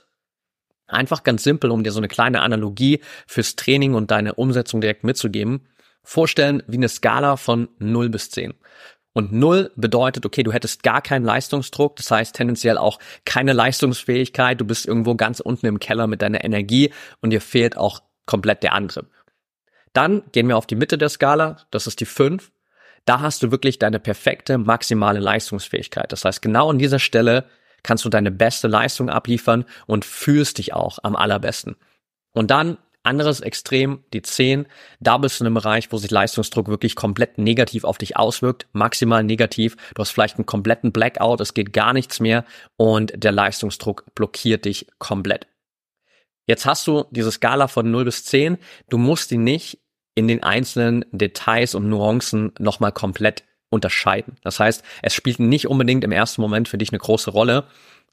Einfach 0.93 1.23
ganz 1.23 1.43
simpel, 1.43 1.71
um 1.71 1.83
dir 1.85 1.93
so 1.93 2.01
eine 2.01 2.09
kleine 2.09 2.41
Analogie 2.41 3.01
fürs 3.27 3.57
Training 3.57 3.95
und 3.95 4.11
deine 4.11 4.35
Umsetzung 4.35 4.81
direkt 4.81 5.05
mitzugeben, 5.05 5.67
vorstellen 6.03 6.63
wie 6.67 6.77
eine 6.77 6.89
Skala 6.89 7.37
von 7.37 7.69
0 7.79 8.09
bis 8.09 8.31
10. 8.31 8.55
Und 9.15 9.33
0 9.33 9.73
bedeutet, 9.77 10.25
okay, 10.25 10.43
du 10.43 10.53
hättest 10.53 10.83
gar 10.83 11.03
keinen 11.03 11.25
Leistungsdruck, 11.25 11.97
das 11.97 12.11
heißt 12.11 12.35
tendenziell 12.35 12.79
auch 12.79 12.99
keine 13.25 13.53
Leistungsfähigkeit, 13.53 14.61
du 14.61 14.65
bist 14.65 14.87
irgendwo 14.87 15.15
ganz 15.17 15.41
unten 15.41 15.67
im 15.67 15.79
Keller 15.79 16.07
mit 16.07 16.23
deiner 16.23 16.45
Energie 16.45 16.93
und 17.21 17.31
dir 17.31 17.43
fehlt 17.43 17.77
auch 17.77 18.03
komplett 18.25 18.63
der 18.63 18.73
Antrieb. 18.73 19.07
Dann 19.93 20.23
gehen 20.33 20.49
wir 20.49 20.57
auf 20.57 20.67
die 20.67 20.77
Mitte 20.77 20.97
der 20.97 21.11
Skala, 21.11 21.59
das 21.71 21.87
ist 21.87 22.01
die 22.01 22.07
5. 22.07 22.51
Da 23.05 23.21
hast 23.21 23.43
du 23.43 23.51
wirklich 23.51 23.79
deine 23.79 23.99
perfekte 23.99 24.59
maximale 24.59 25.19
Leistungsfähigkeit. 25.19 26.13
Das 26.13 26.25
heißt, 26.25 26.41
genau 26.41 26.71
an 26.71 26.79
dieser 26.79 27.01
Stelle 27.01 27.47
kannst 27.83 28.05
du 28.05 28.09
deine 28.09 28.31
beste 28.31 28.69
Leistung 28.69 29.09
abliefern 29.09 29.65
und 29.87 30.05
fühlst 30.05 30.59
dich 30.59 30.73
auch 30.73 30.99
am 31.03 31.17
allerbesten. 31.17 31.77
Und 32.33 32.51
dann 32.51 32.79
anderes 33.03 33.41
Extrem, 33.41 34.05
die 34.13 34.23
10, 34.23 34.67
da 35.01 35.19
bist 35.19 35.41
du 35.41 35.45
in 35.45 35.47
einem 35.47 35.55
Bereich, 35.55 35.91
wo 35.91 35.97
sich 35.97 36.11
Leistungsdruck 36.11 36.69
wirklich 36.69 36.95
komplett 36.95 37.39
negativ 37.39 37.85
auf 37.85 37.99
dich 37.99 38.17
auswirkt, 38.17 38.69
maximal 38.73 39.25
negativ. 39.25 39.77
Du 39.95 40.01
hast 40.01 40.11
vielleicht 40.11 40.37
einen 40.37 40.47
kompletten 40.47 40.93
Blackout, 40.93 41.41
es 41.41 41.55
geht 41.55 41.73
gar 41.73 41.93
nichts 41.93 42.21
mehr 42.21 42.45
und 42.77 43.13
der 43.17 43.33
Leistungsdruck 43.33 44.05
blockiert 44.15 44.65
dich 44.65 44.87
komplett. 44.99 45.49
Jetzt 46.47 46.67
hast 46.67 46.87
du 46.87 47.05
diese 47.11 47.33
Skala 47.33 47.69
von 47.69 47.91
0 47.91 48.05
bis 48.05 48.25
10, 48.25 48.59
du 48.89 48.99
musst 48.99 49.31
die 49.31 49.39
nicht 49.39 49.81
in 50.15 50.29
den 50.29 50.43
einzelnen 50.43 51.05
Details 51.11 51.75
und 51.75 51.89
Nuancen 51.89 52.53
nochmal 52.59 52.93
komplett 52.93 53.45
unterscheiden. 53.73 54.37
Das 54.43 54.61
heißt, 54.61 54.85
es 55.03 55.15
spielt 55.15 55.41
nicht 55.41 55.67
unbedingt 55.67 56.05
im 56.05 56.13
ersten 56.13 56.41
Moment 56.41 56.69
für 56.69 56.79
dich 56.79 56.91
eine 56.91 56.99
große 56.99 57.31
Rolle. 57.31 57.65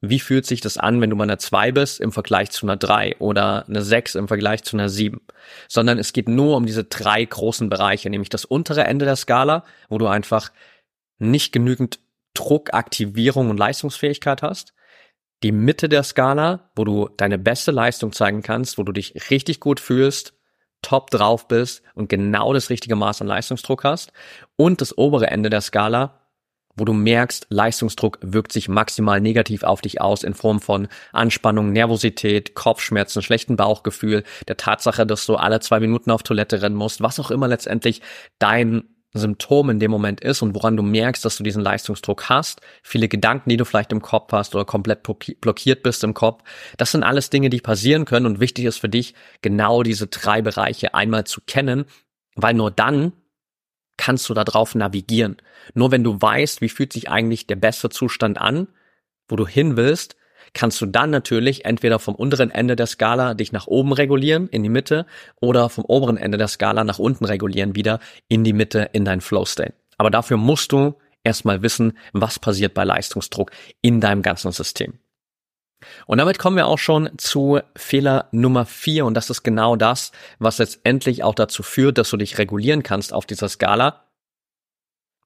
Wie 0.02 0.20
fühlt 0.20 0.46
sich 0.46 0.62
das 0.62 0.78
an, 0.78 1.02
wenn 1.02 1.10
du 1.10 1.18
bei 1.18 1.24
einer 1.24 1.40
2 1.40 1.74
bist 1.74 2.00
im 2.00 2.14
Vergleich 2.14 2.52
zu 2.52 2.66
einer 2.66 2.78
3 2.78 3.18
oder 3.20 3.68
eine 3.68 3.82
6 3.82 4.16
im 4.16 4.30
Vergleich 4.30 4.64
zu 4.64 4.78
einer 4.78 4.88
7? 4.88 5.20
Sondern 5.68 6.00
es 6.00 6.14
geht 6.14 6.30
nur 6.30 6.56
um 6.56 6.66
diese 6.66 6.86
drei 6.86 7.24
großen 7.26 7.70
Bereiche, 7.70 8.10
nämlich 8.10 8.30
das 8.30 8.46
untere 8.46 8.86
Ende 8.86 9.04
der 9.04 9.18
Skala, 9.18 9.66
wo 9.90 9.98
du 9.98 10.08
einfach 10.08 10.52
nicht 11.18 11.52
genügend 11.52 12.00
Druck, 12.34 12.74
Aktivierung 12.74 13.50
und 13.50 13.58
Leistungsfähigkeit 13.58 14.42
hast. 14.42 14.74
Die 15.44 15.52
Mitte 15.52 15.90
der 15.90 16.04
Skala, 16.04 16.72
wo 16.76 16.86
du 16.86 17.10
deine 17.18 17.38
beste 17.38 17.72
Leistung 17.72 18.14
zeigen 18.14 18.42
kannst, 18.42 18.78
wo 18.78 18.84
du 18.84 18.94
dich 18.94 19.30
richtig 19.30 19.60
gut 19.60 19.82
fühlst 19.82 20.34
top 20.82 21.10
drauf 21.10 21.48
bist 21.48 21.84
und 21.94 22.10
genau 22.10 22.54
das 22.54 22.70
richtige 22.70 22.96
Maß 22.96 23.22
an 23.22 23.28
Leistungsdruck 23.28 23.84
hast 23.84 24.12
und 24.56 24.82
das 24.82 24.98
obere 24.98 25.28
Ende 25.28 25.50
der 25.50 25.62
Skala, 25.62 26.20
wo 26.76 26.86
du 26.86 26.94
merkst, 26.94 27.48
Leistungsdruck 27.50 28.20
wirkt 28.22 28.52
sich 28.52 28.70
maximal 28.70 29.20
negativ 29.20 29.64
auf 29.64 29.82
dich 29.82 30.02
aus 30.02 30.24
in 30.24 30.34
Form 30.34 30.62
von 30.62 30.88
Anspannung, 31.12 31.72
Nervosität, 31.72 32.56
Kopfschmerzen, 32.56 33.22
schlechten 33.22 33.58
Bauchgefühl, 33.58 34.24
der 34.48 34.58
Tatsache, 34.58 35.06
dass 35.06 35.26
du 35.26 35.36
alle 35.36 35.60
zwei 35.60 35.80
Minuten 35.80 36.12
auf 36.12 36.24
Toilette 36.24 36.62
rennen 36.62 36.76
musst, 36.76 37.02
was 37.02 37.20
auch 37.20 37.32
immer 37.32 37.48
letztendlich 37.48 38.02
dein 38.40 38.84
Symptom 39.14 39.72
in 39.72 39.80
dem 39.80 39.90
Moment 39.90 40.22
ist 40.22 40.42
und 40.42 40.54
woran 40.54 40.78
du 40.78 40.84
merkst, 40.84 41.26
dass 41.26 41.38
du 41.38 41.44
diesen 41.44 41.64
Leistungsdruck 41.64 42.30
hast, 42.30 42.62
viele 42.84 43.08
Gedanken, 43.08 43.50
die 43.50 43.58
du 43.58 43.66
vielleicht 43.66 43.92
im 43.92 44.02
Kopf 44.02 44.32
hast 44.32 44.54
oder 44.54 44.66
komplett 44.66 45.02
blockiert 45.42 45.82
bist 45.82 46.04
im 46.04 46.14
Kopf, 46.14 46.44
das 46.78 46.92
sind 46.92 47.04
alles 47.04 47.32
Dinge, 47.32 47.50
die 47.50 47.62
passieren 47.62 48.06
können 48.06 48.28
und 48.28 48.40
wichtig 48.40 48.66
ist 48.66 48.78
für 48.78 48.90
dich, 48.90 49.16
genau 49.42 49.82
diese 49.82 50.08
drei 50.08 50.42
Bereiche 50.42 50.94
einmal 50.94 51.24
zu 51.24 51.42
kennen, 51.42 51.86
weil 52.36 52.54
nur 52.54 52.70
dann 52.70 53.14
kannst 53.98 54.30
du 54.30 54.34
darauf 54.34 54.76
navigieren. 54.76 55.38
Nur 55.74 55.92
wenn 55.92 56.04
du 56.04 56.22
weißt, 56.22 56.62
wie 56.62 56.70
fühlt 56.70 56.94
sich 56.94 57.10
eigentlich 57.10 57.48
der 57.48 57.58
beste 57.58 57.90
Zustand 57.90 58.40
an, 58.40 58.68
wo 59.28 59.36
du 59.36 59.48
hin 59.48 59.76
willst, 59.76 60.16
kannst 60.54 60.80
du 60.82 60.86
dann 60.86 61.10
natürlich 61.10 61.66
entweder 61.66 62.00
vom 62.00 62.16
unteren 62.16 62.52
Ende 62.52 62.76
der 62.76 62.88
Skala 62.88 63.34
dich 63.34 63.52
nach 63.52 63.68
oben 63.68 63.94
regulieren, 63.94 64.48
in 64.50 64.64
die 64.64 64.70
Mitte, 64.70 65.06
oder 65.40 65.70
vom 65.70 65.86
oberen 65.86 66.18
Ende 66.18 66.38
der 66.38 66.48
Skala 66.48 66.84
nach 66.84 67.00
unten 67.00 67.26
regulieren, 67.26 67.76
wieder 67.76 68.00
in 68.28 68.44
die 68.44 68.54
Mitte, 68.54 68.90
in 68.94 69.06
dein 69.06 69.22
Flow 69.22 69.46
State. 69.46 69.74
Aber 69.98 70.10
dafür 70.10 70.38
musst 70.38 70.72
du 70.72 70.96
erstmal 71.24 71.62
wissen, 71.62 71.98
was 72.14 72.40
passiert 72.40 72.74
bei 72.74 72.84
Leistungsdruck 72.84 73.52
in 73.82 74.02
deinem 74.02 74.22
ganzen 74.22 74.52
System. 74.52 75.00
Und 76.08 76.18
damit 76.18 76.40
kommen 76.40 76.58
wir 76.58 76.68
auch 76.68 76.78
schon 76.78 77.10
zu 77.18 77.60
Fehler 77.76 78.28
Nummer 78.32 78.66
vier 78.66 79.06
und 79.06 79.14
das 79.14 79.30
ist 79.30 79.44
genau 79.44 79.76
das, 79.76 80.12
was 80.38 80.58
letztendlich 80.58 81.24
auch 81.24 81.36
dazu 81.36 81.64
führt, 81.64 81.98
dass 81.98 82.10
du 82.10 82.18
dich 82.18 82.38
regulieren 82.38 82.84
kannst 82.84 83.14
auf 83.14 83.26
dieser 83.26 83.48
Skala. 83.48 84.06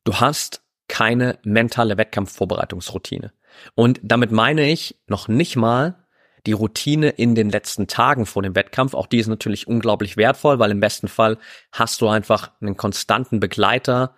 Du 0.03 0.15
hast 0.15 0.62
keine 0.87 1.39
mentale 1.43 1.97
Wettkampfvorbereitungsroutine. 1.97 3.31
Und 3.75 3.99
damit 4.03 4.31
meine 4.31 4.69
ich 4.69 4.99
noch 5.07 5.27
nicht 5.27 5.55
mal 5.55 6.03
die 6.45 6.51
Routine 6.51 7.09
in 7.09 7.35
den 7.35 7.49
letzten 7.49 7.87
Tagen 7.87 8.25
vor 8.25 8.43
dem 8.43 8.55
Wettkampf. 8.55 8.93
Auch 8.93 9.07
die 9.07 9.19
ist 9.19 9.27
natürlich 9.27 9.67
unglaublich 9.67 10.17
wertvoll, 10.17 10.59
weil 10.59 10.71
im 10.71 10.79
besten 10.79 11.07
Fall 11.07 11.37
hast 11.71 12.01
du 12.01 12.09
einfach 12.09 12.51
einen 12.59 12.75
konstanten 12.75 13.39
Begleiter 13.39 14.15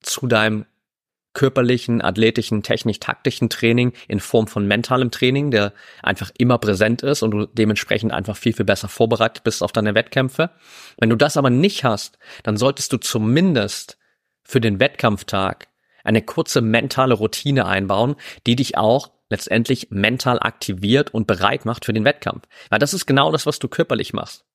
zu 0.00 0.26
deinem 0.26 0.66
körperlichen, 1.34 2.02
athletischen, 2.02 2.64
technisch-taktischen 2.64 3.48
Training 3.48 3.92
in 4.08 4.18
Form 4.18 4.48
von 4.48 4.66
mentalem 4.66 5.12
Training, 5.12 5.52
der 5.52 5.72
einfach 6.02 6.32
immer 6.36 6.58
präsent 6.58 7.02
ist 7.02 7.22
und 7.22 7.30
du 7.30 7.46
dementsprechend 7.46 8.12
einfach 8.12 8.36
viel, 8.36 8.54
viel 8.54 8.64
besser 8.64 8.88
vorbereitet 8.88 9.44
bist 9.44 9.62
auf 9.62 9.70
deine 9.70 9.94
Wettkämpfe. 9.94 10.50
Wenn 10.98 11.10
du 11.10 11.16
das 11.16 11.36
aber 11.36 11.50
nicht 11.50 11.84
hast, 11.84 12.18
dann 12.42 12.56
solltest 12.56 12.92
du 12.92 12.96
zumindest 12.96 13.98
für 14.42 14.60
den 14.60 14.80
Wettkampftag 14.80 15.67
eine 16.08 16.22
kurze 16.22 16.62
mentale 16.62 17.14
Routine 17.14 17.66
einbauen, 17.66 18.16
die 18.46 18.56
dich 18.56 18.78
auch 18.78 19.10
letztendlich 19.28 19.88
mental 19.90 20.40
aktiviert 20.40 21.12
und 21.12 21.26
bereit 21.26 21.66
macht 21.66 21.84
für 21.84 21.92
den 21.92 22.06
Wettkampf. 22.06 22.48
Weil 22.70 22.78
das 22.78 22.94
ist 22.94 23.04
genau 23.04 23.30
das, 23.30 23.44
was 23.44 23.58
du 23.58 23.68
körperlich 23.68 24.14
machst. 24.14 24.46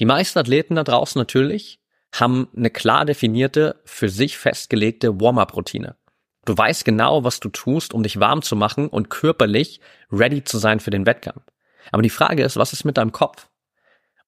Die 0.00 0.04
meisten 0.04 0.38
Athleten 0.38 0.74
da 0.74 0.82
draußen 0.82 1.18
natürlich 1.18 1.80
haben 2.12 2.48
eine 2.56 2.70
klar 2.70 3.04
definierte, 3.04 3.80
für 3.84 4.08
sich 4.08 4.36
festgelegte 4.36 5.20
Warm-up-Routine. 5.20 5.96
Du 6.44 6.56
weißt 6.56 6.84
genau, 6.84 7.22
was 7.22 7.38
du 7.38 7.50
tust, 7.50 7.94
um 7.94 8.02
dich 8.02 8.18
warm 8.18 8.42
zu 8.42 8.56
machen 8.56 8.88
und 8.88 9.10
körperlich 9.10 9.80
ready 10.10 10.42
zu 10.42 10.58
sein 10.58 10.80
für 10.80 10.90
den 10.90 11.06
Wettkampf. 11.06 11.44
Aber 11.92 12.02
die 12.02 12.10
Frage 12.10 12.42
ist, 12.42 12.56
was 12.56 12.72
ist 12.72 12.84
mit 12.84 12.96
deinem 12.96 13.12
Kopf? 13.12 13.48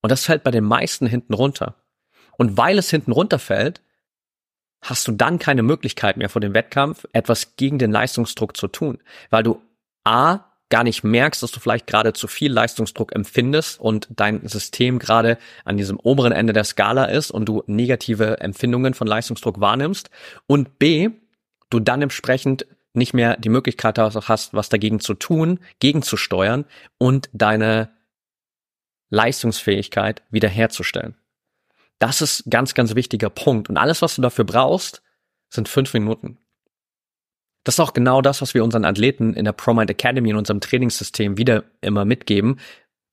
Und 0.00 0.12
das 0.12 0.26
fällt 0.26 0.44
bei 0.44 0.50
den 0.50 0.64
meisten 0.64 1.06
hinten 1.06 1.34
runter. 1.34 1.76
Und 2.38 2.56
weil 2.56 2.78
es 2.78 2.90
hinten 2.90 3.12
runterfällt, 3.12 3.82
hast 4.82 5.06
du 5.06 5.12
dann 5.12 5.38
keine 5.38 5.62
Möglichkeit 5.62 6.16
mehr 6.16 6.28
vor 6.28 6.40
dem 6.40 6.54
Wettkampf, 6.54 7.06
etwas 7.12 7.56
gegen 7.56 7.78
den 7.78 7.92
Leistungsdruck 7.92 8.56
zu 8.56 8.68
tun, 8.68 8.98
weil 9.30 9.42
du 9.42 9.60
A 10.04 10.50
gar 10.70 10.84
nicht 10.84 11.02
merkst, 11.02 11.42
dass 11.42 11.50
du 11.50 11.60
vielleicht 11.60 11.86
gerade 11.86 12.12
zu 12.12 12.28
viel 12.28 12.52
Leistungsdruck 12.52 13.14
empfindest 13.14 13.80
und 13.80 14.08
dein 14.10 14.46
System 14.46 14.98
gerade 14.98 15.36
an 15.64 15.76
diesem 15.76 15.98
oberen 15.98 16.32
Ende 16.32 16.52
der 16.52 16.64
Skala 16.64 17.06
ist 17.06 17.30
und 17.30 17.46
du 17.46 17.62
negative 17.66 18.40
Empfindungen 18.40 18.94
von 18.94 19.06
Leistungsdruck 19.06 19.60
wahrnimmst 19.60 20.10
und 20.46 20.78
B, 20.78 21.10
du 21.70 21.80
dann 21.80 22.02
entsprechend 22.02 22.66
nicht 22.92 23.14
mehr 23.14 23.36
die 23.36 23.48
Möglichkeit 23.48 23.98
hast, 23.98 24.54
was 24.54 24.68
dagegen 24.68 25.00
zu 25.00 25.14
tun, 25.14 25.58
gegenzusteuern 25.80 26.64
und 26.98 27.28
deine 27.32 27.90
Leistungsfähigkeit 29.10 30.22
wiederherzustellen. 30.30 31.16
Das 32.00 32.22
ist 32.22 32.44
ganz, 32.50 32.74
ganz 32.74 32.94
wichtiger 32.94 33.30
Punkt. 33.30 33.68
Und 33.68 33.76
alles, 33.76 34.02
was 34.02 34.16
du 34.16 34.22
dafür 34.22 34.44
brauchst, 34.44 35.02
sind 35.50 35.68
fünf 35.68 35.92
Minuten. 35.94 36.38
Das 37.62 37.74
ist 37.74 37.80
auch 37.80 37.92
genau 37.92 38.22
das, 38.22 38.40
was 38.40 38.54
wir 38.54 38.64
unseren 38.64 38.86
Athleten 38.86 39.34
in 39.34 39.44
der 39.44 39.52
ProMind 39.52 39.90
Academy 39.90 40.30
in 40.30 40.36
unserem 40.36 40.62
Trainingssystem 40.62 41.36
wieder 41.36 41.64
immer 41.82 42.06
mitgeben. 42.06 42.58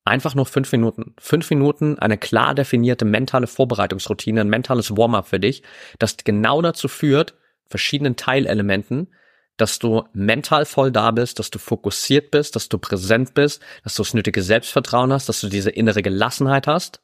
Einfach 0.06 0.36
nur 0.36 0.46
fünf 0.46 0.72
Minuten. 0.72 1.13
Fünf 1.20 1.50
Minuten, 1.50 2.00
eine 2.00 2.17
klar 2.17 2.56
definierte 2.56 3.03
mentale 3.03 3.48
Vorbereitungsroutine, 3.48 4.39
ein 4.39 4.50
mentales 4.50 4.96
Warm-up 4.96 5.27
für 5.27 5.39
dich, 5.41 5.63
das 6.00 6.15
genau 6.15 6.62
dazu 6.62 6.88
führt, 6.88 7.36
verschiedenen 7.65 8.15
Teilelementen, 8.15 9.13
dass 9.58 9.79
du 9.79 10.06
mental 10.13 10.65
voll 10.65 10.94
da 10.94 11.12
bist, 11.12 11.39
dass 11.39 11.50
du 11.50 11.60
fokussiert 11.60 12.32
bist, 12.32 12.56
dass 12.56 12.70
du 12.70 12.77
präsent 12.77 13.34
bist, 13.34 13.62
dass 13.84 13.96
du 13.96 14.03
das 14.03 14.13
nötige 14.13 14.41
Selbstvertrauen 14.41 15.12
hast, 15.12 15.27
dass 15.27 15.41
du 15.41 15.50
diese 15.50 15.72
innere 15.72 16.01
Gelassenheit 16.01 16.67
hast 16.67 17.01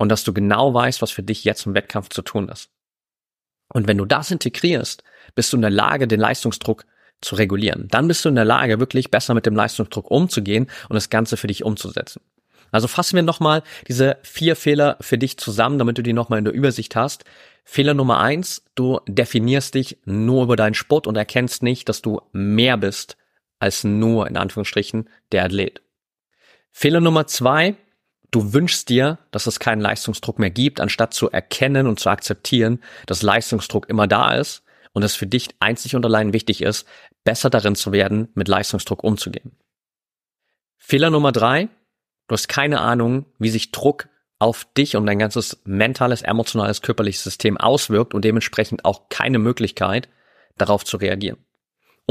und 0.00 0.08
dass 0.08 0.24
du 0.24 0.32
genau 0.32 0.72
weißt, 0.72 1.02
was 1.02 1.10
für 1.10 1.22
dich 1.22 1.44
jetzt 1.44 1.66
im 1.66 1.74
Wettkampf 1.74 2.08
zu 2.08 2.22
tun 2.22 2.48
ist. 2.48 2.70
Und 3.68 3.86
wenn 3.86 3.98
du 3.98 4.06
das 4.06 4.30
integrierst, 4.30 5.04
bist 5.34 5.52
du 5.52 5.58
in 5.58 5.60
der 5.60 5.70
Lage, 5.70 6.08
den 6.08 6.18
Leistungsdruck 6.18 6.86
zu 7.20 7.34
regulieren. 7.34 7.86
Dann 7.90 8.08
bist 8.08 8.24
du 8.24 8.30
in 8.30 8.34
der 8.34 8.46
Lage, 8.46 8.80
wirklich 8.80 9.10
besser 9.10 9.34
mit 9.34 9.44
dem 9.44 9.54
Leistungsdruck 9.54 10.10
umzugehen 10.10 10.68
und 10.88 10.94
das 10.94 11.10
Ganze 11.10 11.36
für 11.36 11.48
dich 11.48 11.64
umzusetzen. 11.64 12.22
Also 12.70 12.88
fassen 12.88 13.14
wir 13.14 13.22
nochmal 13.22 13.62
diese 13.88 14.16
vier 14.22 14.56
Fehler 14.56 14.96
für 15.02 15.18
dich 15.18 15.36
zusammen, 15.36 15.78
damit 15.78 15.98
du 15.98 16.02
die 16.02 16.14
nochmal 16.14 16.38
in 16.38 16.46
der 16.46 16.54
Übersicht 16.54 16.96
hast. 16.96 17.24
Fehler 17.64 17.92
Nummer 17.92 18.20
eins, 18.20 18.64
du 18.76 19.00
definierst 19.06 19.74
dich 19.74 19.98
nur 20.06 20.44
über 20.44 20.56
deinen 20.56 20.72
Sport 20.72 21.08
und 21.08 21.16
erkennst 21.16 21.62
nicht, 21.62 21.90
dass 21.90 22.00
du 22.00 22.22
mehr 22.32 22.78
bist 22.78 23.18
als 23.58 23.84
nur, 23.84 24.28
in 24.28 24.38
Anführungsstrichen, 24.38 25.10
der 25.30 25.44
Athlet. 25.44 25.82
Fehler 26.70 27.00
Nummer 27.00 27.26
zwei, 27.26 27.76
du 28.30 28.52
wünschst 28.52 28.88
dir, 28.88 29.18
dass 29.30 29.46
es 29.46 29.60
keinen 29.60 29.80
Leistungsdruck 29.80 30.38
mehr 30.38 30.50
gibt, 30.50 30.80
anstatt 30.80 31.14
zu 31.14 31.30
erkennen 31.30 31.86
und 31.86 32.00
zu 32.00 32.10
akzeptieren, 32.10 32.82
dass 33.06 33.22
Leistungsdruck 33.22 33.88
immer 33.88 34.06
da 34.06 34.34
ist 34.34 34.62
und 34.92 35.02
es 35.02 35.14
für 35.14 35.26
dich 35.26 35.48
einzig 35.60 35.96
und 35.96 36.04
allein 36.04 36.32
wichtig 36.32 36.62
ist, 36.62 36.86
besser 37.24 37.50
darin 37.50 37.74
zu 37.74 37.92
werden, 37.92 38.28
mit 38.34 38.48
Leistungsdruck 38.48 39.04
umzugehen. 39.04 39.52
Fehler 40.78 41.10
Nummer 41.10 41.32
drei, 41.32 41.68
du 42.28 42.32
hast 42.32 42.48
keine 42.48 42.80
Ahnung, 42.80 43.26
wie 43.38 43.50
sich 43.50 43.70
Druck 43.70 44.08
auf 44.38 44.66
dich 44.76 44.96
und 44.96 45.06
dein 45.06 45.18
ganzes 45.18 45.60
mentales, 45.64 46.22
emotionales, 46.22 46.82
körperliches 46.82 47.22
System 47.22 47.58
auswirkt 47.58 48.14
und 48.14 48.24
dementsprechend 48.24 48.84
auch 48.84 49.08
keine 49.10 49.38
Möglichkeit, 49.38 50.08
darauf 50.56 50.84
zu 50.84 50.96
reagieren. 50.96 51.38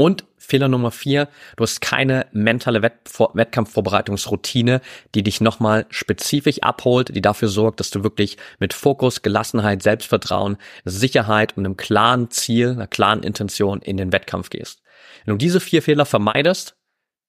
Und 0.00 0.24
Fehler 0.38 0.68
Nummer 0.68 0.92
vier, 0.92 1.28
du 1.56 1.62
hast 1.62 1.82
keine 1.82 2.26
mentale 2.32 2.80
Wett 2.80 2.94
Wettkampfvorbereitungsroutine, 3.34 4.80
die 5.14 5.22
dich 5.22 5.42
nochmal 5.42 5.84
spezifisch 5.90 6.62
abholt, 6.62 7.14
die 7.14 7.20
dafür 7.20 7.48
sorgt, 7.48 7.80
dass 7.80 7.90
du 7.90 8.02
wirklich 8.02 8.38
mit 8.58 8.72
Fokus, 8.72 9.20
Gelassenheit, 9.20 9.82
Selbstvertrauen, 9.82 10.56
Sicherheit 10.86 11.54
und 11.58 11.66
einem 11.66 11.76
klaren 11.76 12.30
Ziel, 12.30 12.70
einer 12.70 12.86
klaren 12.86 13.22
Intention 13.22 13.82
in 13.82 13.98
den 13.98 14.10
Wettkampf 14.10 14.48
gehst. 14.48 14.80
Wenn 15.26 15.34
du 15.34 15.38
diese 15.38 15.60
vier 15.60 15.82
Fehler 15.82 16.06
vermeidest, 16.06 16.76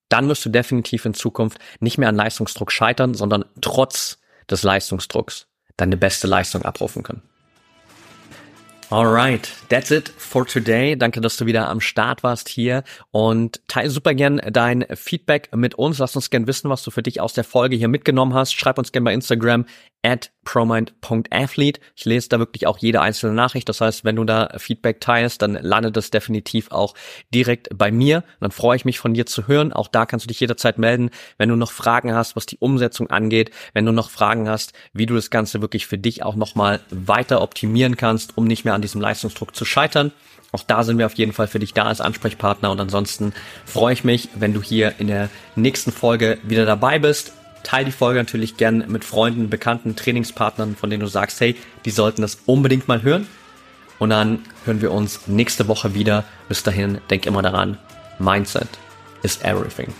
dann 0.07 0.29
wirst 0.29 0.45
du 0.45 0.49
definitiv 0.49 1.03
in 1.03 1.13
Zukunft 1.13 1.57
nicht 1.81 1.97
mehr 1.97 2.07
an 2.07 2.15
Leistungsdruck 2.15 2.71
scheitern, 2.71 3.15
sondern 3.15 3.43
trotz 3.59 4.19
des 4.49 4.63
Leistungsdrucks 4.63 5.47
deine 5.75 5.97
beste 5.97 6.27
Leistung 6.27 6.61
abrufen 6.61 7.03
können. 7.03 7.30
Alright, 8.91 9.53
that's 9.69 9.89
it 9.89 10.09
for 10.17 10.45
today. 10.45 10.97
Danke, 10.97 11.21
dass 11.21 11.37
du 11.37 11.45
wieder 11.45 11.69
am 11.69 11.79
Start 11.79 12.23
warst 12.23 12.49
hier 12.49 12.83
und 13.11 13.65
teile 13.69 13.89
super 13.89 14.13
gern 14.13 14.41
dein 14.51 14.85
Feedback 14.95 15.47
mit 15.55 15.75
uns. 15.75 15.99
Lass 15.99 16.17
uns 16.17 16.29
gern 16.29 16.45
wissen, 16.45 16.69
was 16.69 16.83
du 16.83 16.91
für 16.91 17.01
dich 17.01 17.21
aus 17.21 17.31
der 17.31 17.45
Folge 17.45 17.77
hier 17.77 17.87
mitgenommen 17.87 18.33
hast. 18.33 18.51
Schreib 18.51 18.77
uns 18.77 18.91
gern 18.91 19.05
bei 19.05 19.13
Instagram 19.13 19.65
at 20.03 20.33
promind.athlete. 20.43 21.79
Ich 21.95 22.05
lese 22.05 22.29
da 22.29 22.39
wirklich 22.39 22.67
auch 22.67 22.77
jede 22.79 23.01
einzelne 23.01 23.33
Nachricht. 23.33 23.69
Das 23.69 23.81
heißt, 23.81 24.03
wenn 24.03 24.15
du 24.15 24.23
da 24.23 24.49
Feedback 24.57 24.99
teilst, 24.99 25.41
dann 25.41 25.53
landet 25.53 25.97
das 25.97 26.09
definitiv 26.09 26.71
auch 26.71 26.95
direkt 27.33 27.69
bei 27.75 27.91
mir. 27.91 28.23
Dann 28.39 28.51
freue 28.51 28.75
ich 28.75 28.85
mich 28.85 28.99
von 28.99 29.13
dir 29.13 29.25
zu 29.25 29.47
hören. 29.47 29.73
Auch 29.73 29.87
da 29.87 30.05
kannst 30.05 30.25
du 30.25 30.27
dich 30.27 30.39
jederzeit 30.39 30.77
melden, 30.77 31.11
wenn 31.37 31.49
du 31.49 31.55
noch 31.55 31.71
Fragen 31.71 32.13
hast, 32.13 32.35
was 32.35 32.45
die 32.45 32.57
Umsetzung 32.57 33.09
angeht, 33.09 33.51
wenn 33.73 33.85
du 33.85 33.91
noch 33.91 34.09
Fragen 34.09 34.49
hast, 34.49 34.73
wie 34.93 35.05
du 35.05 35.15
das 35.15 35.29
Ganze 35.29 35.61
wirklich 35.61 35.85
für 35.87 35.97
dich 35.97 36.23
auch 36.23 36.35
nochmal 36.35 36.79
weiter 36.89 37.41
optimieren 37.41 37.97
kannst, 37.97 38.37
um 38.37 38.45
nicht 38.45 38.65
mehr 38.65 38.73
an 38.73 38.81
diesem 38.81 39.01
Leistungsdruck 39.01 39.55
zu 39.55 39.65
scheitern. 39.65 40.11
Auch 40.51 40.63
da 40.63 40.83
sind 40.83 40.97
wir 40.97 41.05
auf 41.05 41.13
jeden 41.13 41.33
Fall 41.33 41.47
für 41.47 41.59
dich 41.59 41.73
da 41.73 41.83
als 41.83 42.01
Ansprechpartner 42.01 42.71
und 42.71 42.79
ansonsten 42.79 43.33
freue 43.65 43.93
ich 43.93 44.03
mich, 44.03 44.29
wenn 44.35 44.53
du 44.53 44.61
hier 44.61 44.95
in 44.99 45.07
der 45.07 45.29
nächsten 45.55 45.91
Folge 45.91 46.39
wieder 46.43 46.65
dabei 46.65 46.99
bist. 46.99 47.31
Teil 47.63 47.85
die 47.85 47.91
Folge 47.91 48.19
natürlich 48.19 48.57
gern 48.57 48.85
mit 48.87 49.05
Freunden, 49.05 49.49
Bekannten, 49.49 49.95
Trainingspartnern, 49.95 50.75
von 50.75 50.89
denen 50.89 51.01
du 51.01 51.07
sagst, 51.07 51.39
hey, 51.39 51.55
die 51.85 51.91
sollten 51.91 52.21
das 52.21 52.39
unbedingt 52.45 52.87
mal 52.87 53.01
hören. 53.01 53.27
Und 53.99 54.09
dann 54.09 54.39
hören 54.65 54.81
wir 54.81 54.91
uns 54.91 55.27
nächste 55.27 55.67
Woche 55.67 55.93
wieder. 55.93 56.23
Bis 56.49 56.63
dahin, 56.63 56.99
denk 57.09 57.25
immer 57.25 57.41
daran, 57.41 57.77
Mindset 58.19 58.67
is 59.23 59.39
everything. 59.43 59.93